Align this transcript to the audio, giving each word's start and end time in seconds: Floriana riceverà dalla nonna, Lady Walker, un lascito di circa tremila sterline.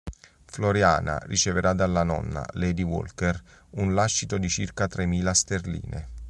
Floriana 0.47 1.17
riceverà 1.27 1.73
dalla 1.73 2.01
nonna, 2.03 2.43
Lady 2.53 2.81
Walker, 2.81 3.39
un 3.75 3.93
lascito 3.93 4.39
di 4.39 4.49
circa 4.49 4.87
tremila 4.87 5.31
sterline. 5.31 6.07